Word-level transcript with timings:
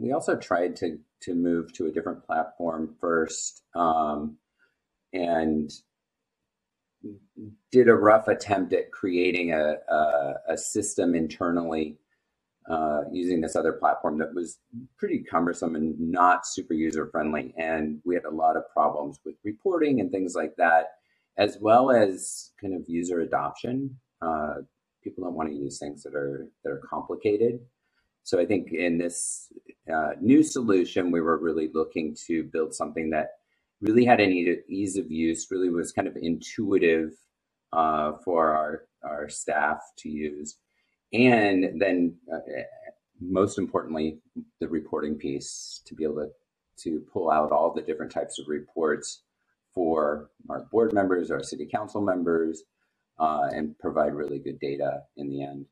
we 0.00 0.12
also 0.12 0.36
tried 0.36 0.76
to 0.76 0.98
to 1.22 1.34
move 1.34 1.72
to 1.74 1.86
a 1.86 1.92
different 1.92 2.24
platform 2.24 2.96
first, 3.00 3.62
um, 3.74 4.38
and 5.12 5.70
did 7.70 7.88
a 7.88 7.94
rough 7.94 8.28
attempt 8.28 8.72
at 8.72 8.90
creating 8.90 9.52
a, 9.52 9.74
a, 9.88 10.34
a 10.50 10.58
system 10.58 11.14
internally 11.14 11.98
uh, 12.70 13.00
using 13.10 13.40
this 13.40 13.56
other 13.56 13.72
platform 13.72 14.18
that 14.18 14.34
was 14.34 14.58
pretty 14.98 15.24
cumbersome 15.30 15.74
and 15.74 15.98
not 15.98 16.46
super 16.46 16.74
user 16.74 17.08
friendly. 17.10 17.54
And 17.58 18.00
we 18.04 18.14
had 18.14 18.24
a 18.24 18.34
lot 18.34 18.56
of 18.56 18.64
problems 18.72 19.18
with 19.24 19.34
reporting 19.44 20.00
and 20.00 20.10
things 20.10 20.34
like 20.34 20.54
that, 20.56 20.86
as 21.36 21.58
well 21.60 21.90
as 21.90 22.52
kind 22.60 22.74
of 22.74 22.82
user 22.86 23.20
adoption. 23.20 23.98
Uh, 24.22 24.54
people 25.02 25.24
don't 25.24 25.34
want 25.34 25.48
to 25.48 25.56
use 25.56 25.78
things 25.78 26.02
that 26.02 26.14
are 26.14 26.46
that 26.64 26.70
are 26.70 26.82
complicated. 26.88 27.60
So 28.22 28.38
I 28.38 28.46
think 28.46 28.72
in 28.72 28.98
this 28.98 29.50
uh, 29.90 30.14
new 30.20 30.42
solution, 30.42 31.10
we 31.10 31.20
were 31.20 31.38
really 31.38 31.70
looking 31.72 32.16
to 32.26 32.44
build 32.44 32.74
something 32.74 33.10
that 33.10 33.30
really 33.80 34.04
had 34.04 34.20
an 34.20 34.30
ease 34.68 34.96
of 34.96 35.10
use, 35.10 35.50
really 35.50 35.70
was 35.70 35.92
kind 35.92 36.08
of 36.08 36.16
intuitive 36.16 37.12
uh, 37.72 38.12
for 38.24 38.50
our, 38.50 38.84
our 39.02 39.28
staff 39.28 39.78
to 39.98 40.08
use. 40.08 40.56
And 41.12 41.80
then, 41.80 42.16
uh, 42.32 42.38
most 43.20 43.58
importantly, 43.58 44.18
the 44.60 44.68
reporting 44.68 45.16
piece 45.16 45.82
to 45.86 45.94
be 45.94 46.04
able 46.04 46.16
to, 46.16 46.30
to 46.84 47.00
pull 47.12 47.30
out 47.30 47.52
all 47.52 47.72
the 47.72 47.82
different 47.82 48.12
types 48.12 48.38
of 48.38 48.48
reports 48.48 49.22
for 49.74 50.30
our 50.48 50.66
board 50.70 50.92
members, 50.92 51.30
our 51.30 51.42
city 51.42 51.66
council 51.66 52.00
members, 52.00 52.62
uh, 53.18 53.48
and 53.52 53.78
provide 53.78 54.14
really 54.14 54.38
good 54.38 54.58
data 54.60 55.02
in 55.16 55.28
the 55.28 55.42
end. 55.42 55.66